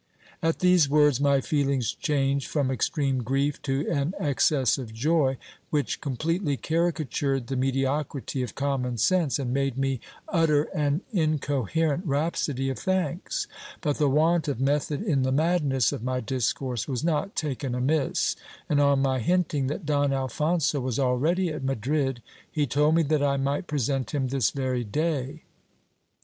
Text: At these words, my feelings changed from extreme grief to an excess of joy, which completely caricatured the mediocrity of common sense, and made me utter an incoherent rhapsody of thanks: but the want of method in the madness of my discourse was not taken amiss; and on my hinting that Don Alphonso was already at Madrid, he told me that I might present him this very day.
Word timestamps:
At 0.41 0.61
these 0.61 0.89
words, 0.89 1.21
my 1.21 1.41
feelings 1.41 1.93
changed 1.93 2.47
from 2.47 2.71
extreme 2.71 3.21
grief 3.21 3.61
to 3.61 3.87
an 3.91 4.15
excess 4.19 4.79
of 4.79 4.91
joy, 4.95 5.37
which 5.69 6.01
completely 6.01 6.57
caricatured 6.57 7.45
the 7.45 7.55
mediocrity 7.55 8.41
of 8.41 8.55
common 8.55 8.97
sense, 8.97 9.37
and 9.37 9.53
made 9.53 9.77
me 9.77 9.99
utter 10.27 10.63
an 10.75 11.01
incoherent 11.13 12.03
rhapsody 12.07 12.67
of 12.71 12.79
thanks: 12.79 13.45
but 13.81 13.97
the 13.97 14.09
want 14.09 14.47
of 14.47 14.59
method 14.59 15.03
in 15.03 15.21
the 15.21 15.31
madness 15.31 15.91
of 15.91 16.01
my 16.01 16.19
discourse 16.19 16.87
was 16.87 17.03
not 17.03 17.35
taken 17.35 17.75
amiss; 17.75 18.35
and 18.67 18.81
on 18.81 19.03
my 19.03 19.19
hinting 19.19 19.67
that 19.67 19.85
Don 19.85 20.11
Alphonso 20.13 20.79
was 20.79 20.97
already 20.97 21.49
at 21.49 21.63
Madrid, 21.63 22.23
he 22.51 22.65
told 22.65 22.95
me 22.95 23.03
that 23.03 23.21
I 23.21 23.37
might 23.37 23.67
present 23.67 24.15
him 24.15 24.29
this 24.29 24.49
very 24.49 24.83
day. 24.83 25.43